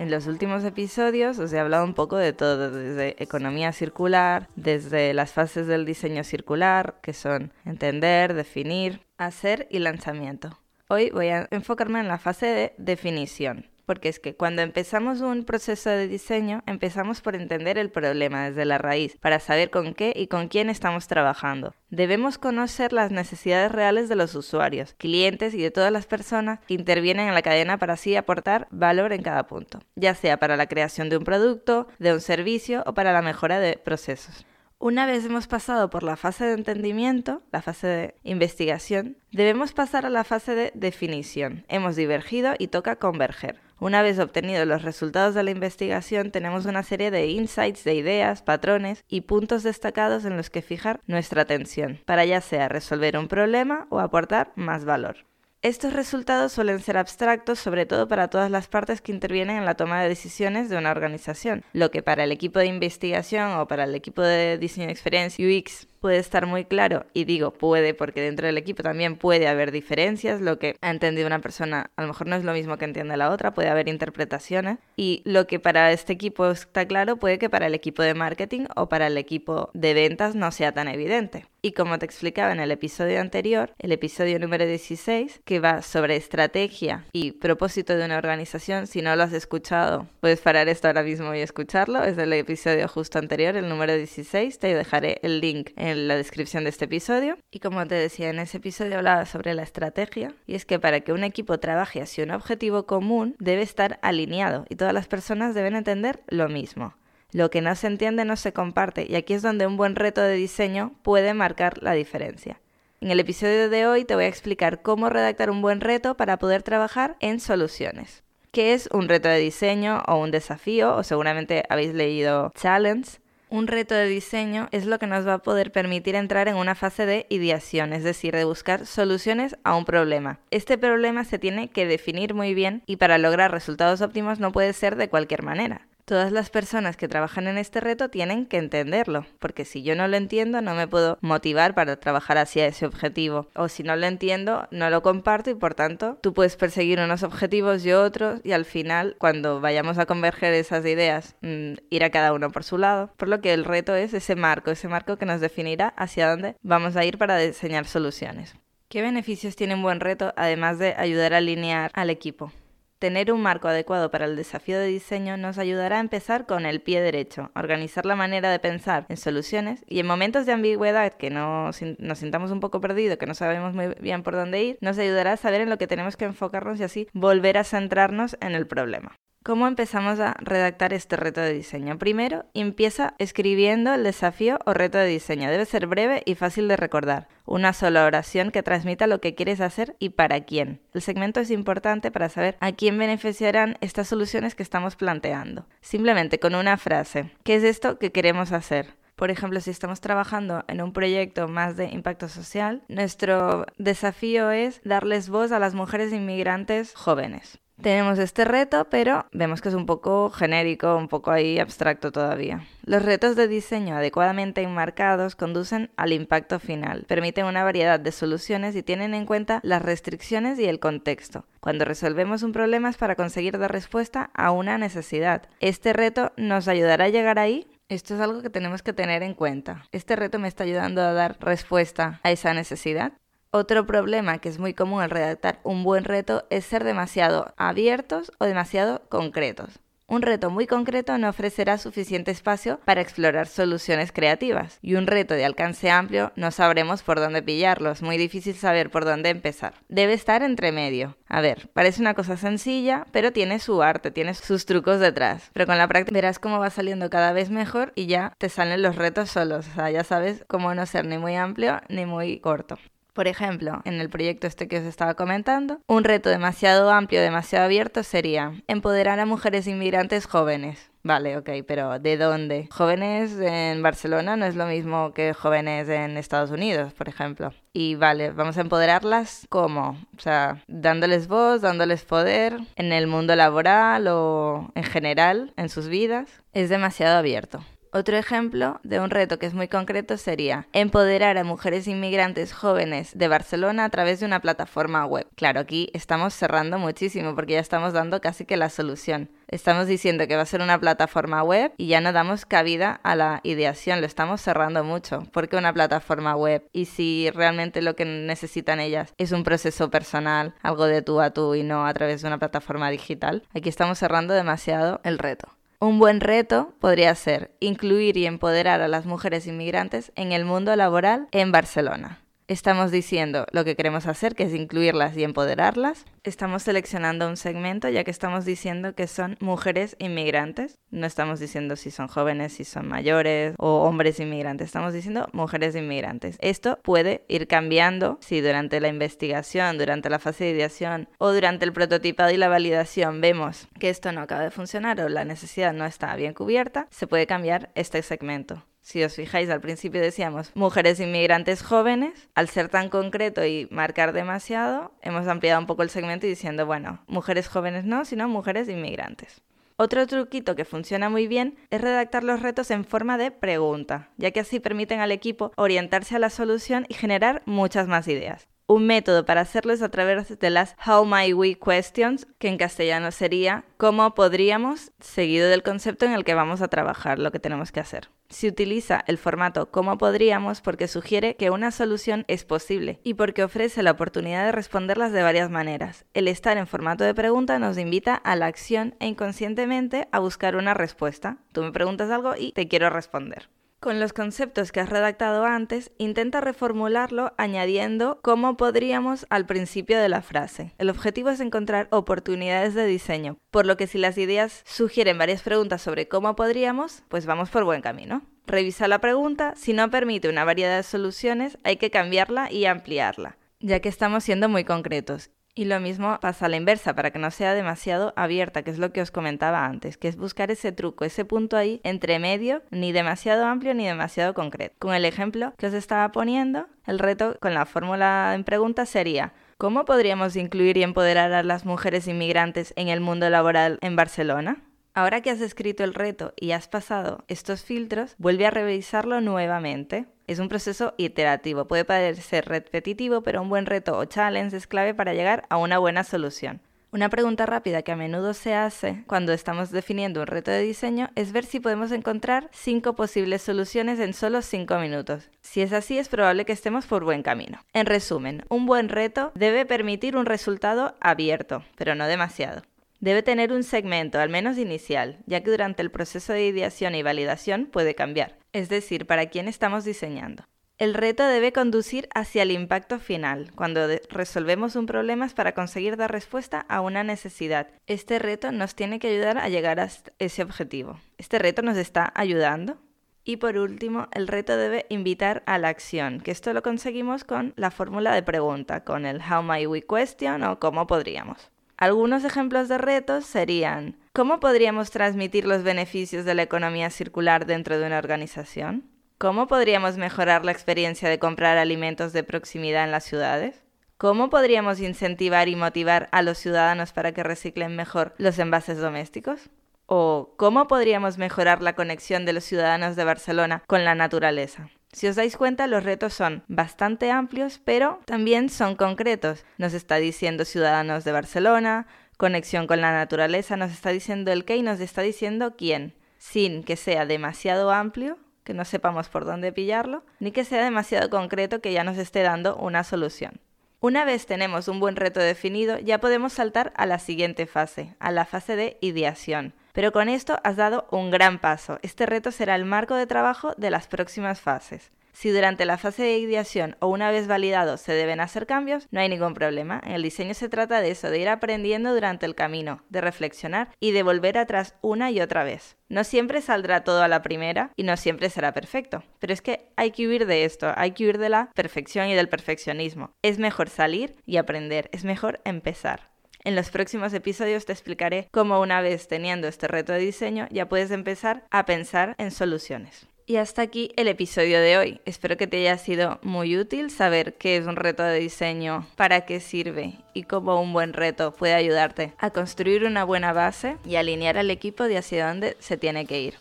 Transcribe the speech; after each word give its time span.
En 0.00 0.10
los 0.10 0.26
últimos 0.26 0.64
episodios 0.64 1.38
os 1.38 1.52
he 1.52 1.58
hablado 1.58 1.84
un 1.84 1.92
poco 1.92 2.16
de 2.16 2.32
todo, 2.32 2.70
desde 2.70 3.22
economía 3.22 3.70
circular, 3.70 4.48
desde 4.56 5.12
las 5.12 5.34
fases 5.34 5.66
del 5.66 5.84
diseño 5.84 6.24
circular, 6.24 6.94
que 7.02 7.12
son 7.12 7.52
entender, 7.66 8.32
definir, 8.32 9.02
hacer 9.18 9.68
y 9.70 9.78
lanzamiento. 9.78 10.58
Hoy 10.88 11.10
voy 11.10 11.28
a 11.28 11.48
enfocarme 11.50 12.00
en 12.00 12.08
la 12.08 12.16
fase 12.16 12.46
de 12.46 12.74
definición 12.78 13.69
porque 13.90 14.08
es 14.08 14.20
que 14.20 14.36
cuando 14.36 14.62
empezamos 14.62 15.20
un 15.20 15.42
proceso 15.42 15.90
de 15.90 16.06
diseño, 16.06 16.62
empezamos 16.66 17.20
por 17.20 17.34
entender 17.34 17.76
el 17.76 17.90
problema 17.90 18.44
desde 18.44 18.64
la 18.64 18.78
raíz, 18.78 19.16
para 19.16 19.40
saber 19.40 19.70
con 19.70 19.94
qué 19.94 20.12
y 20.14 20.28
con 20.28 20.46
quién 20.46 20.70
estamos 20.70 21.08
trabajando. 21.08 21.74
Debemos 21.88 22.38
conocer 22.38 22.92
las 22.92 23.10
necesidades 23.10 23.72
reales 23.72 24.08
de 24.08 24.14
los 24.14 24.36
usuarios, 24.36 24.94
clientes 24.96 25.54
y 25.54 25.60
de 25.60 25.72
todas 25.72 25.90
las 25.90 26.06
personas 26.06 26.60
que 26.68 26.74
intervienen 26.74 27.26
en 27.26 27.34
la 27.34 27.42
cadena 27.42 27.78
para 27.78 27.94
así 27.94 28.14
aportar 28.14 28.68
valor 28.70 29.12
en 29.12 29.22
cada 29.22 29.48
punto, 29.48 29.80
ya 29.96 30.14
sea 30.14 30.36
para 30.36 30.56
la 30.56 30.68
creación 30.68 31.08
de 31.08 31.16
un 31.16 31.24
producto, 31.24 31.88
de 31.98 32.12
un 32.12 32.20
servicio 32.20 32.84
o 32.86 32.94
para 32.94 33.12
la 33.12 33.22
mejora 33.22 33.58
de 33.58 33.76
procesos. 33.76 34.46
Una 34.82 35.04
vez 35.04 35.26
hemos 35.26 35.46
pasado 35.46 35.90
por 35.90 36.02
la 36.02 36.16
fase 36.16 36.46
de 36.46 36.54
entendimiento, 36.54 37.42
la 37.52 37.60
fase 37.60 37.86
de 37.86 38.14
investigación, 38.22 39.18
debemos 39.30 39.74
pasar 39.74 40.06
a 40.06 40.10
la 40.10 40.24
fase 40.24 40.54
de 40.54 40.72
definición. 40.74 41.66
Hemos 41.68 41.96
divergido 41.96 42.54
y 42.56 42.68
toca 42.68 42.96
converger. 42.96 43.60
Una 43.80 44.02
vez 44.02 44.18
obtenidos 44.18 44.66
los 44.66 44.82
resultados 44.82 45.34
de 45.34 45.42
la 45.42 45.52
investigación, 45.52 46.30
tenemos 46.30 46.66
una 46.66 46.82
serie 46.82 47.10
de 47.10 47.28
insights, 47.28 47.82
de 47.82 47.94
ideas, 47.94 48.42
patrones 48.42 49.02
y 49.08 49.22
puntos 49.22 49.62
destacados 49.62 50.26
en 50.26 50.36
los 50.36 50.50
que 50.50 50.60
fijar 50.60 51.00
nuestra 51.06 51.40
atención, 51.40 51.98
para 52.04 52.26
ya 52.26 52.42
sea 52.42 52.68
resolver 52.68 53.16
un 53.16 53.26
problema 53.26 53.86
o 53.88 53.98
aportar 54.00 54.52
más 54.54 54.84
valor. 54.84 55.24
Estos 55.62 55.94
resultados 55.94 56.52
suelen 56.52 56.80
ser 56.80 56.98
abstractos, 56.98 57.58
sobre 57.58 57.86
todo 57.86 58.06
para 58.06 58.28
todas 58.28 58.50
las 58.50 58.68
partes 58.68 59.00
que 59.00 59.12
intervienen 59.12 59.56
en 59.56 59.64
la 59.64 59.76
toma 59.76 60.02
de 60.02 60.10
decisiones 60.10 60.68
de 60.68 60.76
una 60.76 60.90
organización, 60.90 61.64
lo 61.72 61.90
que 61.90 62.02
para 62.02 62.24
el 62.24 62.32
equipo 62.32 62.58
de 62.58 62.66
investigación 62.66 63.52
o 63.52 63.66
para 63.66 63.84
el 63.84 63.94
equipo 63.94 64.20
de 64.20 64.58
diseño 64.58 64.88
de 64.88 64.92
experiencia 64.92 65.46
UX 65.46 65.86
puede 66.00 66.18
estar 66.18 66.46
muy 66.46 66.64
claro, 66.64 67.06
y 67.12 67.24
digo 67.24 67.52
puede 67.52 67.94
porque 67.94 68.20
dentro 68.20 68.46
del 68.46 68.58
equipo 68.58 68.82
también 68.82 69.16
puede 69.16 69.48
haber 69.48 69.70
diferencias, 69.70 70.40
lo 70.40 70.58
que 70.58 70.76
ha 70.80 70.90
entendido 70.90 71.26
una 71.26 71.40
persona 71.40 71.90
a 71.96 72.02
lo 72.02 72.08
mejor 72.08 72.26
no 72.26 72.36
es 72.36 72.44
lo 72.44 72.52
mismo 72.52 72.76
que 72.78 72.86
entiende 72.86 73.16
la 73.16 73.30
otra, 73.30 73.54
puede 73.54 73.68
haber 73.68 73.88
interpretaciones, 73.88 74.78
y 74.96 75.22
lo 75.24 75.46
que 75.46 75.60
para 75.60 75.92
este 75.92 76.12
equipo 76.12 76.50
está 76.50 76.86
claro 76.86 77.16
puede 77.16 77.38
que 77.38 77.50
para 77.50 77.66
el 77.66 77.74
equipo 77.74 78.02
de 78.02 78.14
marketing 78.14 78.66
o 78.76 78.88
para 78.88 79.06
el 79.06 79.18
equipo 79.18 79.70
de 79.74 79.94
ventas 79.94 80.34
no 80.34 80.50
sea 80.50 80.72
tan 80.72 80.88
evidente. 80.88 81.46
Y 81.62 81.72
como 81.72 81.98
te 81.98 82.06
explicaba 82.06 82.52
en 82.52 82.60
el 82.60 82.70
episodio 82.70 83.20
anterior, 83.20 83.74
el 83.78 83.92
episodio 83.92 84.38
número 84.38 84.66
16, 84.66 85.42
que 85.44 85.60
va 85.60 85.82
sobre 85.82 86.16
estrategia 86.16 87.04
y 87.12 87.32
propósito 87.32 87.96
de 87.96 88.04
una 88.06 88.16
organización, 88.16 88.86
si 88.86 89.02
no 89.02 89.14
lo 89.14 89.24
has 89.24 89.34
escuchado, 89.34 90.06
puedes 90.20 90.40
parar 90.40 90.70
esto 90.70 90.88
ahora 90.88 91.02
mismo 91.02 91.34
y 91.34 91.40
escucharlo, 91.40 92.02
es 92.02 92.16
el 92.16 92.32
episodio 92.32 92.88
justo 92.88 93.18
anterior, 93.18 93.56
el 93.56 93.68
número 93.68 93.94
16, 93.94 94.58
te 94.58 94.74
dejaré 94.74 95.20
el 95.22 95.40
link 95.40 95.72
en 95.76 95.89
en 95.90 96.08
la 96.08 96.16
descripción 96.16 96.64
de 96.64 96.70
este 96.70 96.86
episodio. 96.86 97.36
Y 97.50 97.60
como 97.60 97.86
te 97.86 97.94
decía, 97.94 98.30
en 98.30 98.38
ese 98.38 98.58
episodio 98.58 98.96
hablaba 98.96 99.26
sobre 99.26 99.54
la 99.54 99.62
estrategia, 99.62 100.34
y 100.46 100.54
es 100.54 100.64
que 100.64 100.78
para 100.78 101.00
que 101.00 101.12
un 101.12 101.24
equipo 101.24 101.58
trabaje 101.58 102.00
hacia 102.02 102.24
un 102.24 102.30
objetivo 102.30 102.86
común 102.86 103.36
debe 103.38 103.62
estar 103.62 103.98
alineado 104.02 104.66
y 104.68 104.76
todas 104.76 104.94
las 104.94 105.08
personas 105.08 105.54
deben 105.54 105.74
entender 105.74 106.22
lo 106.28 106.48
mismo. 106.48 106.94
Lo 107.32 107.50
que 107.50 107.60
no 107.60 107.74
se 107.76 107.86
entiende 107.86 108.24
no 108.24 108.36
se 108.36 108.52
comparte 108.52 109.06
y 109.08 109.14
aquí 109.14 109.34
es 109.34 109.42
donde 109.42 109.66
un 109.66 109.76
buen 109.76 109.94
reto 109.94 110.20
de 110.20 110.34
diseño 110.34 110.94
puede 111.02 111.32
marcar 111.32 111.82
la 111.82 111.92
diferencia. 111.92 112.60
En 113.00 113.10
el 113.10 113.20
episodio 113.20 113.70
de 113.70 113.86
hoy 113.86 114.04
te 114.04 114.14
voy 114.14 114.24
a 114.24 114.28
explicar 114.28 114.82
cómo 114.82 115.08
redactar 115.08 115.50
un 115.50 115.62
buen 115.62 115.80
reto 115.80 116.16
para 116.16 116.38
poder 116.38 116.62
trabajar 116.62 117.16
en 117.20 117.40
soluciones. 117.40 118.24
¿Qué 118.52 118.74
es 118.74 118.88
un 118.92 119.08
reto 119.08 119.28
de 119.28 119.38
diseño 119.38 120.02
o 120.08 120.16
un 120.16 120.32
desafío? 120.32 120.96
O 120.96 121.04
seguramente 121.04 121.62
habéis 121.68 121.94
leído 121.94 122.52
challenge. 122.56 123.19
Un 123.50 123.66
reto 123.66 123.96
de 123.96 124.06
diseño 124.06 124.68
es 124.70 124.86
lo 124.86 125.00
que 125.00 125.08
nos 125.08 125.26
va 125.26 125.34
a 125.34 125.38
poder 125.42 125.72
permitir 125.72 126.14
entrar 126.14 126.46
en 126.46 126.54
una 126.54 126.76
fase 126.76 127.04
de 127.04 127.26
ideación, 127.30 127.92
es 127.92 128.04
decir, 128.04 128.32
de 128.32 128.44
buscar 128.44 128.86
soluciones 128.86 129.56
a 129.64 129.74
un 129.74 129.84
problema. 129.84 130.38
Este 130.52 130.78
problema 130.78 131.24
se 131.24 131.40
tiene 131.40 131.68
que 131.68 131.84
definir 131.84 132.32
muy 132.32 132.54
bien 132.54 132.84
y 132.86 132.96
para 132.96 133.18
lograr 133.18 133.50
resultados 133.50 134.02
óptimos 134.02 134.38
no 134.38 134.52
puede 134.52 134.72
ser 134.72 134.94
de 134.94 135.08
cualquier 135.08 135.42
manera 135.42 135.89
todas 136.04 136.32
las 136.32 136.50
personas 136.50 136.96
que 136.96 137.08
trabajan 137.08 137.46
en 137.46 137.58
este 137.58 137.80
reto 137.80 138.08
tienen 138.08 138.46
que 138.46 138.58
entenderlo, 138.58 139.26
porque 139.38 139.64
si 139.64 139.82
yo 139.82 139.94
no 139.94 140.08
lo 140.08 140.16
entiendo 140.16 140.60
no 140.60 140.74
me 140.74 140.88
puedo 140.88 141.18
motivar 141.20 141.74
para 141.74 141.96
trabajar 141.96 142.38
hacia 142.38 142.66
ese 142.66 142.86
objetivo, 142.86 143.48
o 143.54 143.68
si 143.68 143.82
no 143.82 143.96
lo 143.96 144.06
entiendo 144.06 144.68
no 144.70 144.90
lo 144.90 145.02
comparto 145.02 145.50
y 145.50 145.54
por 145.54 145.74
tanto 145.74 146.18
tú 146.20 146.34
puedes 146.34 146.56
perseguir 146.56 147.00
unos 147.00 147.22
objetivos 147.22 147.84
y 147.84 147.92
otros 147.92 148.40
y 148.44 148.52
al 148.52 148.64
final 148.64 149.16
cuando 149.18 149.60
vayamos 149.60 149.98
a 149.98 150.06
converger 150.06 150.54
esas 150.54 150.84
ideas 150.84 151.36
mm, 151.42 151.74
ir 151.90 152.04
a 152.04 152.10
cada 152.10 152.32
uno 152.32 152.50
por 152.50 152.64
su 152.64 152.78
lado, 152.78 153.12
por 153.16 153.28
lo 153.28 153.40
que 153.40 153.52
el 153.52 153.64
reto 153.64 153.94
es 153.94 154.14
ese 154.14 154.36
marco, 154.36 154.70
ese 154.70 154.88
marco 154.88 155.16
que 155.16 155.26
nos 155.26 155.40
definirá 155.40 155.88
hacia 155.96 156.28
dónde 156.28 156.56
vamos 156.62 156.96
a 156.96 157.04
ir 157.04 157.18
para 157.18 157.36
diseñar 157.38 157.86
soluciones. 157.86 158.54
¿Qué 158.88 159.02
beneficios 159.02 159.54
tiene 159.54 159.76
un 159.76 159.82
buen 159.82 160.00
reto 160.00 160.32
además 160.36 160.78
de 160.78 160.94
ayudar 160.96 161.32
a 161.32 161.36
alinear 161.36 161.92
al 161.94 162.10
equipo? 162.10 162.52
Tener 163.00 163.32
un 163.32 163.40
marco 163.40 163.66
adecuado 163.66 164.10
para 164.10 164.26
el 164.26 164.36
desafío 164.36 164.78
de 164.78 164.88
diseño 164.88 165.38
nos 165.38 165.56
ayudará 165.56 165.96
a 165.96 166.00
empezar 166.00 166.44
con 166.44 166.66
el 166.66 166.82
pie 166.82 167.00
derecho, 167.00 167.50
organizar 167.54 168.04
la 168.04 168.14
manera 168.14 168.50
de 168.50 168.58
pensar 168.58 169.06
en 169.08 169.16
soluciones 169.16 169.82
y 169.88 170.00
en 170.00 170.06
momentos 170.06 170.44
de 170.44 170.52
ambigüedad 170.52 171.14
que 171.14 171.30
nos, 171.30 171.80
nos 171.98 172.18
sintamos 172.18 172.50
un 172.50 172.60
poco 172.60 172.82
perdidos, 172.82 173.16
que 173.16 173.24
no 173.24 173.32
sabemos 173.32 173.72
muy 173.72 173.86
bien 174.02 174.22
por 174.22 174.34
dónde 174.34 174.62
ir, 174.62 174.78
nos 174.82 174.98
ayudará 174.98 175.32
a 175.32 175.36
saber 175.38 175.62
en 175.62 175.70
lo 175.70 175.78
que 175.78 175.86
tenemos 175.86 176.18
que 176.18 176.26
enfocarnos 176.26 176.78
y 176.78 176.82
así 176.82 177.08
volver 177.14 177.56
a 177.56 177.64
centrarnos 177.64 178.36
en 178.42 178.54
el 178.54 178.66
problema. 178.66 179.16
¿Cómo 179.42 179.66
empezamos 179.66 180.20
a 180.20 180.34
redactar 180.38 180.92
este 180.92 181.16
reto 181.16 181.40
de 181.40 181.54
diseño? 181.54 181.96
Primero, 181.96 182.44
empieza 182.52 183.14
escribiendo 183.16 183.94
el 183.94 184.04
desafío 184.04 184.58
o 184.66 184.74
reto 184.74 184.98
de 184.98 185.06
diseño. 185.06 185.50
Debe 185.50 185.64
ser 185.64 185.86
breve 185.86 186.22
y 186.26 186.34
fácil 186.34 186.68
de 186.68 186.76
recordar. 186.76 187.26
Una 187.46 187.72
sola 187.72 188.04
oración 188.04 188.50
que 188.50 188.62
transmita 188.62 189.06
lo 189.06 189.22
que 189.22 189.34
quieres 189.34 189.62
hacer 189.62 189.96
y 189.98 190.10
para 190.10 190.42
quién. 190.42 190.82
El 190.92 191.00
segmento 191.00 191.40
es 191.40 191.50
importante 191.50 192.10
para 192.10 192.28
saber 192.28 192.58
a 192.60 192.72
quién 192.72 192.98
beneficiarán 192.98 193.78
estas 193.80 194.08
soluciones 194.08 194.54
que 194.54 194.62
estamos 194.62 194.94
planteando. 194.96 195.64
Simplemente 195.80 196.38
con 196.38 196.54
una 196.54 196.76
frase. 196.76 197.32
¿Qué 197.42 197.54
es 197.54 197.64
esto 197.64 197.98
que 197.98 198.12
queremos 198.12 198.52
hacer? 198.52 198.94
Por 199.16 199.30
ejemplo, 199.30 199.58
si 199.60 199.70
estamos 199.70 200.02
trabajando 200.02 200.64
en 200.68 200.82
un 200.82 200.92
proyecto 200.92 201.48
más 201.48 201.78
de 201.78 201.86
impacto 201.86 202.28
social, 202.28 202.82
nuestro 202.88 203.64
desafío 203.78 204.50
es 204.50 204.82
darles 204.84 205.30
voz 205.30 205.50
a 205.50 205.58
las 205.58 205.74
mujeres 205.74 206.12
inmigrantes 206.12 206.94
jóvenes. 206.94 207.58
Tenemos 207.82 208.18
este 208.18 208.44
reto, 208.44 208.86
pero 208.90 209.26
vemos 209.32 209.62
que 209.62 209.70
es 209.70 209.74
un 209.74 209.86
poco 209.86 210.28
genérico, 210.30 210.96
un 210.96 211.08
poco 211.08 211.30
ahí 211.30 211.58
abstracto 211.58 212.12
todavía. 212.12 212.66
Los 212.84 213.02
retos 213.02 213.36
de 213.36 213.48
diseño 213.48 213.96
adecuadamente 213.96 214.60
enmarcados 214.60 215.34
conducen 215.34 215.90
al 215.96 216.12
impacto 216.12 216.58
final, 216.60 217.04
permiten 217.08 217.46
una 217.46 217.64
variedad 217.64 217.98
de 217.98 218.12
soluciones 218.12 218.76
y 218.76 218.82
tienen 218.82 219.14
en 219.14 219.24
cuenta 219.24 219.60
las 219.62 219.80
restricciones 219.80 220.58
y 220.58 220.66
el 220.66 220.78
contexto. 220.78 221.46
Cuando 221.60 221.86
resolvemos 221.86 222.42
un 222.42 222.52
problema 222.52 222.90
es 222.90 222.98
para 222.98 223.16
conseguir 223.16 223.58
dar 223.58 223.72
respuesta 223.72 224.30
a 224.34 224.50
una 224.50 224.76
necesidad. 224.76 225.48
Este 225.60 225.92
reto 225.92 226.32
nos 226.36 226.68
ayudará 226.68 227.06
a 227.06 227.10
llegar 227.10 227.38
ahí 227.38 227.66
esto 227.90 228.14
es 228.14 228.20
algo 228.20 228.40
que 228.40 228.50
tenemos 228.50 228.84
que 228.84 228.92
tener 228.92 229.24
en 229.24 229.34
cuenta. 229.34 229.84
¿Este 229.90 230.14
reto 230.14 230.38
me 230.38 230.46
está 230.46 230.62
ayudando 230.62 231.02
a 231.02 231.12
dar 231.12 231.36
respuesta 231.40 232.20
a 232.22 232.30
esa 232.30 232.54
necesidad? 232.54 233.14
Otro 233.52 233.84
problema 233.84 234.38
que 234.38 234.48
es 234.48 234.60
muy 234.60 234.74
común 234.74 235.02
al 235.02 235.10
redactar 235.10 235.58
un 235.64 235.82
buen 235.82 236.04
reto 236.04 236.46
es 236.50 236.64
ser 236.64 236.84
demasiado 236.84 237.52
abiertos 237.56 238.30
o 238.38 238.44
demasiado 238.44 239.02
concretos. 239.08 239.80
Un 240.06 240.22
reto 240.22 240.50
muy 240.50 240.68
concreto 240.68 241.18
no 241.18 241.28
ofrecerá 241.28 241.76
suficiente 241.76 242.30
espacio 242.30 242.78
para 242.84 243.00
explorar 243.00 243.48
soluciones 243.48 244.12
creativas 244.12 244.78
y 244.82 244.94
un 244.94 245.08
reto 245.08 245.34
de 245.34 245.44
alcance 245.44 245.90
amplio 245.90 246.32
no 246.36 246.52
sabremos 246.52 247.02
por 247.02 247.18
dónde 247.18 247.42
pillarlo, 247.42 247.90
es 247.90 248.02
muy 248.02 248.18
difícil 248.18 248.54
saber 248.54 248.88
por 248.88 249.04
dónde 249.04 249.30
empezar. 249.30 249.74
Debe 249.88 250.12
estar 250.12 250.44
entre 250.44 250.70
medio. 250.70 251.16
A 251.26 251.40
ver, 251.40 251.70
parece 251.72 252.00
una 252.00 252.14
cosa 252.14 252.36
sencilla, 252.36 253.04
pero 253.10 253.32
tiene 253.32 253.58
su 253.58 253.82
arte, 253.82 254.12
tiene 254.12 254.34
sus 254.34 254.64
trucos 254.64 255.00
detrás. 255.00 255.50
Pero 255.52 255.66
con 255.66 255.76
la 255.76 255.88
práctica 255.88 256.14
verás 256.14 256.38
cómo 256.38 256.60
va 256.60 256.70
saliendo 256.70 257.10
cada 257.10 257.32
vez 257.32 257.50
mejor 257.50 257.92
y 257.96 258.06
ya 258.06 258.32
te 258.38 258.48
salen 258.48 258.82
los 258.82 258.94
retos 258.94 259.30
solos, 259.30 259.66
o 259.66 259.74
sea, 259.74 259.90
ya 259.90 260.04
sabes 260.04 260.44
cómo 260.46 260.72
no 260.72 260.86
ser 260.86 261.04
ni 261.06 261.18
muy 261.18 261.34
amplio 261.34 261.80
ni 261.88 262.06
muy 262.06 262.38
corto. 262.38 262.78
Por 263.20 263.28
ejemplo, 263.28 263.82
en 263.84 264.00
el 264.00 264.08
proyecto 264.08 264.46
este 264.46 264.66
que 264.66 264.78
os 264.78 264.84
estaba 264.84 265.12
comentando, 265.12 265.82
un 265.86 266.04
reto 266.04 266.30
demasiado 266.30 266.90
amplio, 266.90 267.20
demasiado 267.20 267.66
abierto 267.66 268.02
sería 268.02 268.54
empoderar 268.66 269.20
a 269.20 269.26
mujeres 269.26 269.66
inmigrantes 269.66 270.24
jóvenes. 270.24 270.90
Vale, 271.02 271.36
ok, 271.36 271.50
pero 271.68 271.98
¿de 271.98 272.16
dónde? 272.16 272.66
Jóvenes 272.70 273.38
en 273.38 273.82
Barcelona 273.82 274.38
no 274.38 274.46
es 274.46 274.56
lo 274.56 274.64
mismo 274.64 275.12
que 275.12 275.34
jóvenes 275.34 275.86
en 275.90 276.16
Estados 276.16 276.50
Unidos, 276.50 276.94
por 276.94 277.10
ejemplo. 277.10 277.52
Y 277.74 277.94
vale, 277.96 278.30
vamos 278.30 278.56
a 278.56 278.62
empoderarlas 278.62 279.46
¿cómo? 279.50 279.98
O 280.16 280.20
sea, 280.20 280.64
dándoles 280.66 281.28
voz, 281.28 281.60
dándoles 281.60 282.04
poder 282.04 282.58
en 282.76 282.90
el 282.90 283.06
mundo 283.06 283.36
laboral 283.36 284.08
o 284.08 284.72
en 284.74 284.84
general 284.84 285.52
en 285.58 285.68
sus 285.68 285.88
vidas. 285.88 286.42
Es 286.54 286.70
demasiado 286.70 287.18
abierto. 287.18 287.62
Otro 287.92 288.16
ejemplo 288.16 288.78
de 288.84 289.00
un 289.00 289.10
reto 289.10 289.40
que 289.40 289.46
es 289.46 289.54
muy 289.54 289.66
concreto 289.66 290.16
sería 290.16 290.68
empoderar 290.72 291.36
a 291.38 291.44
mujeres 291.44 291.88
inmigrantes 291.88 292.52
jóvenes 292.52 293.10
de 293.18 293.26
Barcelona 293.26 293.84
a 293.84 293.88
través 293.88 294.20
de 294.20 294.26
una 294.26 294.40
plataforma 294.40 295.04
web. 295.06 295.26
Claro, 295.34 295.58
aquí 295.58 295.90
estamos 295.92 296.32
cerrando 296.32 296.78
muchísimo 296.78 297.34
porque 297.34 297.54
ya 297.54 297.58
estamos 297.58 297.92
dando 297.92 298.20
casi 298.20 298.44
que 298.44 298.56
la 298.56 298.70
solución. 298.70 299.28
Estamos 299.48 299.88
diciendo 299.88 300.28
que 300.28 300.36
va 300.36 300.42
a 300.42 300.46
ser 300.46 300.62
una 300.62 300.78
plataforma 300.78 301.42
web 301.42 301.72
y 301.78 301.88
ya 301.88 302.00
no 302.00 302.12
damos 302.12 302.46
cabida 302.46 303.00
a 303.02 303.16
la 303.16 303.40
ideación, 303.42 304.00
lo 304.00 304.06
estamos 304.06 304.40
cerrando 304.40 304.84
mucho. 304.84 305.24
¿Por 305.32 305.48
qué 305.48 305.56
una 305.56 305.72
plataforma 305.72 306.36
web? 306.36 306.62
Y 306.72 306.84
si 306.84 307.28
realmente 307.30 307.82
lo 307.82 307.96
que 307.96 308.04
necesitan 308.04 308.78
ellas 308.78 309.12
es 309.18 309.32
un 309.32 309.42
proceso 309.42 309.90
personal, 309.90 310.54
algo 310.62 310.86
de 310.86 311.02
tú 311.02 311.20
a 311.20 311.30
tú 311.30 311.56
y 311.56 311.64
no 311.64 311.84
a 311.84 311.92
través 311.92 312.22
de 312.22 312.28
una 312.28 312.38
plataforma 312.38 312.88
digital, 312.88 313.42
aquí 313.52 313.68
estamos 313.68 313.98
cerrando 313.98 314.32
demasiado 314.32 315.00
el 315.02 315.18
reto. 315.18 315.48
Un 315.82 315.98
buen 315.98 316.20
reto 316.20 316.74
podría 316.78 317.14
ser 317.14 317.56
incluir 317.58 318.18
y 318.18 318.26
empoderar 318.26 318.82
a 318.82 318.88
las 318.88 319.06
mujeres 319.06 319.46
inmigrantes 319.46 320.12
en 320.14 320.32
el 320.32 320.44
mundo 320.44 320.76
laboral 320.76 321.26
en 321.32 321.52
Barcelona 321.52 322.20
estamos 322.52 322.90
diciendo 322.90 323.46
lo 323.52 323.64
que 323.64 323.76
queremos 323.76 324.06
hacer, 324.06 324.34
que 324.34 324.42
es 324.42 324.54
incluirlas 324.54 325.16
y 325.16 325.22
empoderarlas. 325.22 326.04
Estamos 326.24 326.64
seleccionando 326.64 327.28
un 327.28 327.36
segmento 327.36 327.88
ya 327.88 328.02
que 328.02 328.10
estamos 328.10 328.44
diciendo 328.44 328.94
que 328.94 329.06
son 329.06 329.36
mujeres 329.40 329.96
inmigrantes. 330.00 330.76
No 330.90 331.06
estamos 331.06 331.38
diciendo 331.38 331.76
si 331.76 331.92
son 331.92 332.08
jóvenes, 332.08 332.52
si 332.52 332.64
son 332.64 332.88
mayores 332.88 333.54
o 333.58 333.82
hombres 333.82 334.18
inmigrantes. 334.18 334.66
Estamos 334.66 334.92
diciendo 334.92 335.28
mujeres 335.32 335.76
inmigrantes. 335.76 336.36
Esto 336.40 336.78
puede 336.82 337.24
ir 337.28 337.46
cambiando 337.46 338.18
si 338.20 338.40
durante 338.40 338.80
la 338.80 338.88
investigación, 338.88 339.78
durante 339.78 340.10
la 340.10 340.18
fase 340.18 340.44
de 340.44 340.50
ideación 340.50 341.08
o 341.18 341.32
durante 341.32 341.64
el 341.64 341.72
prototipado 341.72 342.32
y 342.32 342.36
la 342.36 342.48
validación 342.48 343.20
vemos 343.20 343.68
que 343.78 343.90
esto 343.90 344.10
no 344.10 344.22
acaba 344.22 344.42
de 344.42 344.50
funcionar 344.50 345.00
o 345.00 345.08
la 345.08 345.24
necesidad 345.24 345.72
no 345.72 345.86
está 345.86 346.14
bien 346.16 346.34
cubierta, 346.34 346.88
se 346.90 347.06
puede 347.06 347.28
cambiar 347.28 347.70
este 347.76 348.02
segmento. 348.02 348.64
Si 348.80 349.02
os 349.04 349.14
fijáis, 349.14 349.50
al 349.50 349.60
principio 349.60 350.00
decíamos 350.00 350.50
mujeres 350.54 351.00
inmigrantes 351.00 351.62
jóvenes. 351.62 352.28
Al 352.34 352.48
ser 352.48 352.68
tan 352.68 352.88
concreto 352.88 353.44
y 353.44 353.68
marcar 353.70 354.12
demasiado, 354.12 354.92
hemos 355.02 355.28
ampliado 355.28 355.60
un 355.60 355.66
poco 355.66 355.82
el 355.82 355.90
segmento 355.90 356.26
y 356.26 356.30
diciendo, 356.30 356.66
bueno, 356.66 357.04
mujeres 357.06 357.48
jóvenes 357.48 357.84
no, 357.84 358.04
sino 358.04 358.28
mujeres 358.28 358.68
inmigrantes. 358.68 359.42
Otro 359.76 360.06
truquito 360.06 360.56
que 360.56 360.66
funciona 360.66 361.08
muy 361.08 361.26
bien 361.26 361.56
es 361.70 361.80
redactar 361.80 362.22
los 362.22 362.42
retos 362.42 362.70
en 362.70 362.84
forma 362.84 363.16
de 363.16 363.30
pregunta, 363.30 364.10
ya 364.18 364.30
que 364.30 364.40
así 364.40 364.60
permiten 364.60 365.00
al 365.00 365.10
equipo 365.10 365.52
orientarse 365.56 366.16
a 366.16 366.18
la 366.18 366.28
solución 366.28 366.84
y 366.88 366.94
generar 366.94 367.42
muchas 367.46 367.88
más 367.88 368.06
ideas. 368.06 368.46
Un 368.66 368.86
método 368.86 369.24
para 369.24 369.40
hacerlo 369.40 369.72
es 369.72 369.80
a 369.80 369.88
través 369.88 370.38
de 370.38 370.50
las 370.50 370.76
How 370.86 371.04
Might 371.06 371.34
We 371.34 371.54
Questions, 371.54 372.26
que 372.38 372.48
en 372.48 372.58
castellano 372.58 373.10
sería 373.10 373.64
¿Cómo 373.78 374.14
podríamos? 374.14 374.92
seguido 375.00 375.48
del 375.48 375.62
concepto 375.62 376.04
en 376.04 376.12
el 376.12 376.24
que 376.24 376.34
vamos 376.34 376.60
a 376.60 376.68
trabajar, 376.68 377.18
lo 377.18 377.32
que 377.32 377.40
tenemos 377.40 377.72
que 377.72 377.80
hacer. 377.80 378.10
Se 378.30 378.46
utiliza 378.46 379.02
el 379.08 379.18
formato 379.18 379.72
¿Cómo 379.72 379.98
podríamos? 379.98 380.60
porque 380.60 380.86
sugiere 380.86 381.34
que 381.34 381.50
una 381.50 381.72
solución 381.72 382.24
es 382.28 382.44
posible 382.44 383.00
y 383.02 383.14
porque 383.14 383.42
ofrece 383.42 383.82
la 383.82 383.90
oportunidad 383.90 384.44
de 384.44 384.52
responderlas 384.52 385.12
de 385.12 385.22
varias 385.22 385.50
maneras. 385.50 386.04
El 386.14 386.28
estar 386.28 386.56
en 386.56 386.68
formato 386.68 387.02
de 387.02 387.12
pregunta 387.12 387.58
nos 387.58 387.76
invita 387.76 388.14
a 388.14 388.36
la 388.36 388.46
acción 388.46 388.94
e 389.00 389.08
inconscientemente 389.08 390.08
a 390.12 390.20
buscar 390.20 390.54
una 390.54 390.74
respuesta. 390.74 391.38
Tú 391.52 391.62
me 391.62 391.72
preguntas 391.72 392.08
algo 392.10 392.34
y 392.36 392.52
te 392.52 392.68
quiero 392.68 392.88
responder. 392.88 393.48
Con 393.80 393.98
los 393.98 394.12
conceptos 394.12 394.72
que 394.72 394.80
has 394.80 394.90
redactado 394.90 395.46
antes, 395.46 395.90
intenta 395.96 396.42
reformularlo 396.42 397.32
añadiendo 397.38 398.20
cómo 398.20 398.58
podríamos 398.58 399.24
al 399.30 399.46
principio 399.46 399.98
de 399.98 400.10
la 400.10 400.20
frase. 400.20 400.74
El 400.76 400.90
objetivo 400.90 401.30
es 401.30 401.40
encontrar 401.40 401.88
oportunidades 401.90 402.74
de 402.74 402.84
diseño, 402.84 403.38
por 403.50 403.64
lo 403.64 403.78
que 403.78 403.86
si 403.86 403.96
las 403.96 404.18
ideas 404.18 404.62
sugieren 404.66 405.16
varias 405.16 405.40
preguntas 405.40 405.80
sobre 405.80 406.08
cómo 406.08 406.36
podríamos, 406.36 407.04
pues 407.08 407.24
vamos 407.24 407.48
por 407.48 407.64
buen 407.64 407.80
camino. 407.80 408.20
Revisa 408.46 408.86
la 408.86 408.98
pregunta, 408.98 409.54
si 409.56 409.72
no 409.72 409.90
permite 409.90 410.28
una 410.28 410.44
variedad 410.44 410.76
de 410.76 410.82
soluciones, 410.82 411.56
hay 411.64 411.78
que 411.78 411.90
cambiarla 411.90 412.52
y 412.52 412.66
ampliarla, 412.66 413.38
ya 413.60 413.80
que 413.80 413.88
estamos 413.88 414.24
siendo 414.24 414.50
muy 414.50 414.64
concretos 414.64 415.30
y 415.54 415.64
lo 415.64 415.80
mismo 415.80 416.18
pasa 416.20 416.46
a 416.46 416.48
la 416.48 416.56
inversa, 416.56 416.94
para 416.94 417.10
que 417.10 417.18
no 417.18 417.30
sea 417.30 417.54
demasiado 417.54 418.12
abierta, 418.16 418.62
que 418.62 418.70
es 418.70 418.78
lo 418.78 418.92
que 418.92 419.02
os 419.02 419.10
comentaba 419.10 419.66
antes, 419.66 419.96
que 419.96 420.08
es 420.08 420.16
buscar 420.16 420.50
ese 420.50 420.72
truco, 420.72 421.04
ese 421.04 421.24
punto 421.24 421.56
ahí 421.56 421.80
entre 421.84 422.18
medio, 422.18 422.62
ni 422.70 422.92
demasiado 422.92 423.44
amplio 423.46 423.74
ni 423.74 423.86
demasiado 423.86 424.34
concreto. 424.34 424.74
Con 424.78 424.94
el 424.94 425.04
ejemplo 425.04 425.52
que 425.58 425.66
os 425.66 425.74
estaba 425.74 426.12
poniendo, 426.12 426.66
el 426.86 426.98
reto 426.98 427.36
con 427.40 427.54
la 427.54 427.66
fórmula 427.66 428.32
en 428.34 428.44
pregunta 428.44 428.86
sería, 428.86 429.32
¿cómo 429.58 429.84
podríamos 429.84 430.36
incluir 430.36 430.76
y 430.76 430.82
empoderar 430.82 431.32
a 431.32 431.42
las 431.42 431.64
mujeres 431.64 432.08
inmigrantes 432.08 432.72
en 432.76 432.88
el 432.88 433.00
mundo 433.00 433.28
laboral 433.28 433.78
en 433.82 433.96
Barcelona? 433.96 434.62
Ahora 434.92 435.20
que 435.20 435.30
has 435.30 435.40
escrito 435.40 435.84
el 435.84 435.94
reto 435.94 436.32
y 436.36 436.50
has 436.50 436.66
pasado 436.66 437.24
estos 437.28 437.62
filtros, 437.62 438.16
vuelve 438.18 438.46
a 438.46 438.50
revisarlo 438.50 439.20
nuevamente. 439.20 440.06
Es 440.30 440.38
un 440.38 440.48
proceso 440.48 440.94
iterativo, 440.96 441.64
puede 441.64 441.84
parecer 441.84 442.44
repetitivo, 442.44 443.20
pero 443.20 443.42
un 443.42 443.48
buen 443.48 443.66
reto 443.66 443.98
o 443.98 444.04
challenge 444.04 444.56
es 444.56 444.68
clave 444.68 444.94
para 444.94 445.12
llegar 445.12 445.44
a 445.48 445.56
una 445.56 445.78
buena 445.78 446.04
solución. 446.04 446.60
Una 446.92 447.08
pregunta 447.08 447.46
rápida 447.46 447.82
que 447.82 447.90
a 447.90 447.96
menudo 447.96 448.32
se 448.32 448.54
hace 448.54 449.02
cuando 449.08 449.32
estamos 449.32 449.72
definiendo 449.72 450.20
un 450.20 450.28
reto 450.28 450.52
de 450.52 450.62
diseño 450.62 451.10
es 451.16 451.32
ver 451.32 451.44
si 451.44 451.58
podemos 451.58 451.90
encontrar 451.90 452.48
cinco 452.52 452.94
posibles 452.94 453.42
soluciones 453.42 453.98
en 453.98 454.14
solo 454.14 454.40
cinco 454.40 454.78
minutos. 454.78 455.30
Si 455.40 455.62
es 455.62 455.72
así, 455.72 455.98
es 455.98 456.08
probable 456.08 456.44
que 456.44 456.52
estemos 456.52 456.86
por 456.86 457.02
buen 457.02 457.24
camino. 457.24 457.58
En 457.72 457.86
resumen, 457.86 458.44
un 458.48 458.66
buen 458.66 458.88
reto 458.88 459.32
debe 459.34 459.66
permitir 459.66 460.16
un 460.16 460.26
resultado 460.26 460.94
abierto, 461.00 461.64
pero 461.74 461.96
no 461.96 462.06
demasiado. 462.06 462.62
Debe 463.00 463.22
tener 463.22 463.50
un 463.50 463.62
segmento, 463.62 464.20
al 464.20 464.28
menos 464.28 464.58
inicial, 464.58 465.20
ya 465.24 465.42
que 465.42 465.50
durante 465.50 465.80
el 465.80 465.90
proceso 465.90 466.34
de 466.34 466.46
ideación 466.46 466.94
y 466.94 467.02
validación 467.02 467.64
puede 467.64 467.94
cambiar, 467.94 468.36
es 468.52 468.68
decir, 468.68 469.06
para 469.06 469.26
quién 469.30 469.48
estamos 469.48 469.84
diseñando. 469.84 470.44
El 470.76 470.92
reto 470.92 471.26
debe 471.26 471.52
conducir 471.52 472.10
hacia 472.14 472.42
el 472.42 472.50
impacto 472.50 472.98
final, 472.98 473.52
cuando 473.54 473.86
resolvemos 474.10 474.76
un 474.76 474.84
problema 474.84 475.24
es 475.24 475.32
para 475.32 475.54
conseguir 475.54 475.96
dar 475.96 476.12
respuesta 476.12 476.66
a 476.68 476.82
una 476.82 477.02
necesidad. 477.02 477.68
Este 477.86 478.18
reto 478.18 478.52
nos 478.52 478.74
tiene 478.74 478.98
que 478.98 479.08
ayudar 479.08 479.38
a 479.38 479.48
llegar 479.48 479.80
a 479.80 479.88
ese 480.18 480.42
objetivo. 480.42 481.00
Este 481.16 481.38
reto 481.38 481.62
nos 481.62 481.78
está 481.78 482.12
ayudando. 482.14 482.78
Y 483.24 483.36
por 483.36 483.58
último, 483.58 484.08
el 484.12 484.28
reto 484.28 484.56
debe 484.56 484.86
invitar 484.88 485.42
a 485.44 485.58
la 485.58 485.68
acción, 485.68 486.20
que 486.20 486.30
esto 486.30 486.52
lo 486.54 486.62
conseguimos 486.62 487.24
con 487.24 487.52
la 487.56 487.70
fórmula 487.70 488.14
de 488.14 488.22
pregunta, 488.22 488.84
con 488.84 489.04
el 489.04 489.20
How 489.20 489.42
might 489.42 489.68
we 489.68 489.82
question 489.82 490.42
o 490.42 490.58
cómo 490.58 490.86
podríamos. 490.86 491.50
Algunos 491.80 492.24
ejemplos 492.24 492.68
de 492.68 492.76
retos 492.76 493.24
serían, 493.24 493.96
¿cómo 494.12 494.38
podríamos 494.38 494.90
transmitir 494.90 495.46
los 495.46 495.62
beneficios 495.62 496.26
de 496.26 496.34
la 496.34 496.42
economía 496.42 496.90
circular 496.90 497.46
dentro 497.46 497.78
de 497.78 497.86
una 497.86 497.96
organización? 497.96 498.84
¿Cómo 499.16 499.46
podríamos 499.46 499.96
mejorar 499.96 500.44
la 500.44 500.52
experiencia 500.52 501.08
de 501.08 501.18
comprar 501.18 501.56
alimentos 501.56 502.12
de 502.12 502.22
proximidad 502.22 502.84
en 502.84 502.90
las 502.90 503.04
ciudades? 503.04 503.64
¿Cómo 503.96 504.28
podríamos 504.28 504.78
incentivar 504.78 505.48
y 505.48 505.56
motivar 505.56 506.10
a 506.12 506.20
los 506.20 506.36
ciudadanos 506.36 506.92
para 506.92 507.12
que 507.12 507.22
reciclen 507.22 507.74
mejor 507.76 508.14
los 508.18 508.38
envases 508.38 508.76
domésticos? 508.76 509.48
¿O 509.86 510.34
cómo 510.36 510.68
podríamos 510.68 511.16
mejorar 511.16 511.62
la 511.62 511.76
conexión 511.76 512.26
de 512.26 512.34
los 512.34 512.44
ciudadanos 512.44 512.94
de 512.94 513.04
Barcelona 513.04 513.62
con 513.66 513.86
la 513.86 513.94
naturaleza? 513.94 514.68
Si 514.92 515.06
os 515.06 515.16
dais 515.16 515.36
cuenta, 515.36 515.68
los 515.68 515.84
retos 515.84 516.14
son 516.14 516.42
bastante 516.48 517.10
amplios, 517.10 517.60
pero 517.64 518.00
también 518.06 518.48
son 518.48 518.74
concretos. 518.74 519.44
Nos 519.56 519.72
está 519.72 519.96
diciendo 519.96 520.44
Ciudadanos 520.44 521.04
de 521.04 521.12
Barcelona, 521.12 521.86
conexión 522.16 522.66
con 522.66 522.80
la 522.80 522.92
naturaleza, 522.92 523.56
nos 523.56 523.70
está 523.70 523.90
diciendo 523.90 524.32
el 524.32 524.44
qué 524.44 524.56
y 524.56 524.62
nos 524.62 524.80
está 524.80 525.02
diciendo 525.02 525.54
quién, 525.56 525.94
sin 526.18 526.64
que 526.64 526.76
sea 526.76 527.06
demasiado 527.06 527.70
amplio, 527.70 528.18
que 528.42 528.52
no 528.52 528.64
sepamos 528.64 529.08
por 529.08 529.24
dónde 529.24 529.52
pillarlo, 529.52 530.04
ni 530.18 530.32
que 530.32 530.44
sea 530.44 530.64
demasiado 530.64 531.08
concreto 531.08 531.60
que 531.60 531.72
ya 531.72 531.84
nos 531.84 531.96
esté 531.96 532.22
dando 532.22 532.56
una 532.56 532.82
solución. 532.82 533.40
Una 533.80 534.04
vez 534.04 534.26
tenemos 534.26 534.68
un 534.68 534.80
buen 534.80 534.96
reto 534.96 535.20
definido, 535.20 535.78
ya 535.78 536.00
podemos 536.00 536.34
saltar 536.34 536.72
a 536.76 536.84
la 536.84 536.98
siguiente 536.98 537.46
fase, 537.46 537.94
a 537.98 538.10
la 538.10 538.26
fase 538.26 538.56
de 538.56 538.76
ideación. 538.80 539.54
Pero 539.72 539.92
con 539.92 540.08
esto 540.08 540.38
has 540.44 540.56
dado 540.56 540.86
un 540.90 541.10
gran 541.10 541.38
paso. 541.38 541.78
Este 541.82 542.06
reto 542.06 542.30
será 542.30 542.54
el 542.56 542.64
marco 542.64 542.94
de 542.94 543.06
trabajo 543.06 543.54
de 543.56 543.70
las 543.70 543.86
próximas 543.86 544.40
fases. 544.40 544.90
Si 545.12 545.30
durante 545.30 545.64
la 545.64 545.76
fase 545.76 546.02
de 546.02 546.18
ideación 546.18 546.76
o 546.78 546.86
una 546.86 547.10
vez 547.10 547.26
validado 547.26 547.76
se 547.76 547.92
deben 547.92 548.20
hacer 548.20 548.46
cambios, 548.46 548.86
no 548.90 549.00
hay 549.00 549.08
ningún 549.08 549.34
problema. 549.34 549.80
En 549.84 549.92
el 549.92 550.02
diseño 550.02 550.34
se 550.34 550.48
trata 550.48 550.80
de 550.80 550.92
eso, 550.92 551.10
de 551.10 551.18
ir 551.18 551.28
aprendiendo 551.28 551.92
durante 551.92 552.26
el 552.26 552.34
camino, 552.34 552.82
de 552.88 553.00
reflexionar 553.00 553.68
y 553.80 553.90
de 553.90 554.02
volver 554.02 554.38
atrás 554.38 554.76
una 554.80 555.10
y 555.10 555.20
otra 555.20 555.44
vez. 555.44 555.76
No 555.88 556.04
siempre 556.04 556.40
saldrá 556.40 556.84
todo 556.84 557.02
a 557.02 557.08
la 557.08 557.22
primera 557.22 557.72
y 557.76 557.82
no 557.82 557.96
siempre 557.96 558.30
será 558.30 558.52
perfecto, 558.52 559.02
pero 559.18 559.32
es 559.32 559.42
que 559.42 559.66
hay 559.76 559.90
que 559.90 560.06
huir 560.06 560.26
de 560.26 560.44
esto, 560.44 560.72
hay 560.76 560.92
que 560.92 561.04
huir 561.04 561.18
de 561.18 561.28
la 561.28 561.50
perfección 561.54 562.08
y 562.08 562.14
del 562.14 562.28
perfeccionismo. 562.28 563.10
Es 563.22 563.38
mejor 563.38 563.68
salir 563.68 564.16
y 564.24 564.36
aprender, 564.36 564.88
es 564.92 565.04
mejor 565.04 565.40
empezar. 565.44 566.09
En 566.42 566.56
los 566.56 566.70
próximos 566.70 567.12
episodios 567.12 567.66
te 567.66 567.72
explicaré 567.72 568.28
cómo 568.30 568.60
una 568.60 568.80
vez 568.80 569.08
teniendo 569.08 569.46
este 569.46 569.68
reto 569.68 569.92
de 569.92 569.98
diseño 569.98 570.48
ya 570.50 570.68
puedes 570.68 570.90
empezar 570.90 571.44
a 571.50 571.66
pensar 571.66 572.14
en 572.18 572.30
soluciones. 572.30 573.06
Y 573.26 573.36
hasta 573.36 573.62
aquí 573.62 573.92
el 573.96 574.08
episodio 574.08 574.60
de 574.60 574.76
hoy. 574.76 575.00
Espero 575.04 575.36
que 575.36 575.46
te 575.46 575.58
haya 575.58 575.78
sido 575.78 576.18
muy 576.22 576.58
útil 576.58 576.90
saber 576.90 577.34
qué 577.34 577.58
es 577.58 577.66
un 577.66 577.76
reto 577.76 578.02
de 578.02 578.18
diseño, 578.18 578.88
para 578.96 579.24
qué 579.24 579.38
sirve 579.38 579.98
y 580.14 580.24
cómo 580.24 580.60
un 580.60 580.72
buen 580.72 580.94
reto 580.94 581.32
puede 581.32 581.54
ayudarte 581.54 582.12
a 582.18 582.30
construir 582.30 582.84
una 582.84 583.04
buena 583.04 583.32
base 583.32 583.76
y 583.84 583.94
alinear 583.96 584.36
al 584.36 584.50
equipo 584.50 584.84
de 584.84 584.98
hacia 584.98 585.28
dónde 585.28 585.56
se 585.60 585.76
tiene 585.76 586.06
que 586.06 586.20
ir. 586.20 586.34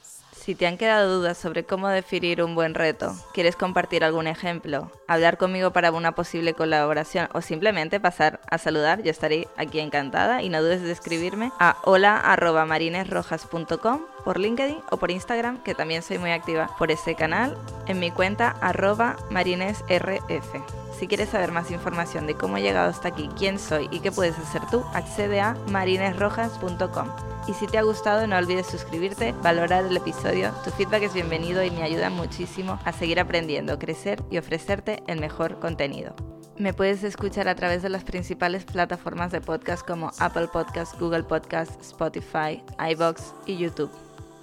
Si 0.50 0.56
te 0.56 0.66
han 0.66 0.80
quedado 0.80 1.20
dudas 1.20 1.38
sobre 1.38 1.64
cómo 1.64 1.90
definir 1.90 2.42
un 2.42 2.56
buen 2.56 2.74
reto, 2.74 3.16
quieres 3.36 3.56
compartir 3.56 4.04
algún 4.04 4.26
ejemplo, 4.26 4.92
hablar 5.08 5.38
conmigo 5.38 5.70
para 5.74 5.92
una 5.92 6.16
posible 6.16 6.56
colaboración 6.56 7.30
o 7.34 7.42
simplemente 7.42 8.00
pasar 8.00 8.42
a 8.50 8.58
saludar, 8.58 9.04
yo 9.04 9.12
estaré 9.12 9.48
aquí 9.58 9.80
encantada 9.80 10.42
y 10.42 10.50
no 10.50 10.64
dudes 10.64 10.82
de 10.82 10.92
escribirme 10.92 11.52
a 11.60 11.78
hola.marinesrojas.com 11.84 14.02
por 14.26 14.40
LinkedIn 14.40 14.80
o 14.90 14.98
por 14.98 15.12
Instagram, 15.12 15.62
que 15.62 15.76
también 15.76 16.02
soy 16.02 16.18
muy 16.18 16.32
activa 16.32 16.76
por 16.80 16.90
ese 16.90 17.14
canal, 17.14 17.56
en 17.86 18.00
mi 18.00 18.10
cuenta 18.10 18.56
arroba 18.60 19.18
marinesrf. 19.30 20.56
Si 20.98 21.08
quieres 21.08 21.30
saber 21.30 21.52
más 21.52 21.70
información 21.70 22.26
de 22.26 22.34
cómo 22.34 22.58
he 22.58 22.64
llegado 22.64 22.90
hasta 22.90 23.10
aquí, 23.10 23.30
quién 23.38 23.60
soy 23.60 23.88
y 23.92 24.00
qué 24.00 24.12
puedes 24.12 24.36
hacer 24.40 24.64
tú, 24.72 24.84
accede 24.96 25.42
a 25.42 25.56
marinesrojas.com. 25.68 27.39
Y 27.50 27.54
si 27.56 27.66
te 27.66 27.80
ha 27.80 27.82
gustado, 27.82 28.28
no 28.28 28.38
olvides 28.38 28.68
suscribirte, 28.68 29.32
valorar 29.42 29.84
el 29.84 29.98
episodio. 29.98 30.52
Tu 30.64 30.70
feedback 30.70 31.02
es 31.02 31.16
bienvenido 31.16 31.64
y 31.64 31.72
me 31.72 31.82
ayuda 31.82 32.12
muchísimo 32.12 32.80
a 32.86 32.92
seguir 32.92 33.20
aprendiendo, 33.20 33.80
crecer 33.80 34.22
y 34.30 34.38
ofrecerte 34.38 35.02
el 35.08 35.20
mejor 35.20 35.60
contenido. 35.60 36.16
Me 36.58 36.76
puedes 36.76 37.04
escuchar 37.04 37.48
a 37.48 37.56
través 37.56 37.82
de 37.82 37.90
las 37.90 38.04
principales 38.04 38.66
plataformas 38.66 39.32
de 39.32 39.42
podcast 39.42 39.84
como 39.84 40.12
Apple 40.20 40.50
Podcasts, 40.54 40.96
Google 41.00 41.24
Podcasts, 41.24 41.76
Spotify, 41.88 42.62
iBox 42.92 43.34
y 43.48 43.58
YouTube. 43.58 43.90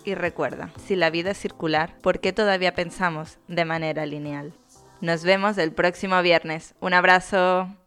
Y 0.04 0.16
recuerda, 0.16 0.72
si 0.84 0.96
la 0.96 1.10
vida 1.10 1.30
es 1.30 1.38
circular, 1.38 1.96
¿por 2.02 2.18
qué 2.18 2.32
todavía 2.32 2.74
pensamos 2.74 3.38
de 3.46 3.64
manera 3.64 4.04
lineal? 4.04 4.52
Nos 5.00 5.22
vemos 5.22 5.58
el 5.58 5.70
próximo 5.70 6.20
viernes. 6.22 6.74
Un 6.80 6.92
abrazo. 6.92 7.68